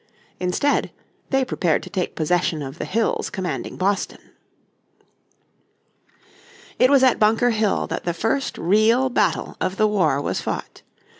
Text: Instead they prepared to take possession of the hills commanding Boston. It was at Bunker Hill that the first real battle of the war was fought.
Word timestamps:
Instead 0.39 0.89
they 1.29 1.45
prepared 1.45 1.83
to 1.83 1.89
take 1.91 2.15
possession 2.15 2.63
of 2.63 2.79
the 2.79 2.85
hills 2.85 3.29
commanding 3.29 3.77
Boston. 3.77 4.31
It 6.79 6.89
was 6.89 7.03
at 7.03 7.19
Bunker 7.19 7.51
Hill 7.51 7.85
that 7.85 8.03
the 8.03 8.15
first 8.15 8.57
real 8.57 9.09
battle 9.09 9.57
of 9.61 9.77
the 9.77 9.87
war 9.87 10.19
was 10.19 10.41
fought. 10.41 10.81